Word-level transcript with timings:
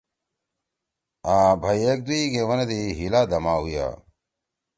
آں 1.33 1.51
بھئی 1.61 1.81
ایکدوئی 1.87 2.23
گے 2.33 2.41
بنَدی 2.49 2.79
ہیلا 2.97 3.21
دما 3.31 3.53
ہُویا۔ 3.59 3.87